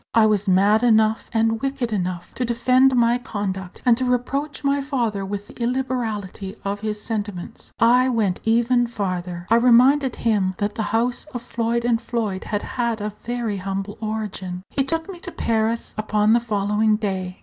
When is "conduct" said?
3.19-3.83